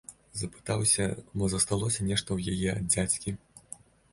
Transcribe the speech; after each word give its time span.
Запытаўся, 0.39 1.03
мо 1.41 1.49
засталося 1.55 2.07
нешта 2.09 2.29
ў 2.33 2.39
яе 2.57 2.69
ад 2.81 2.89
дзядзькі. 2.95 3.37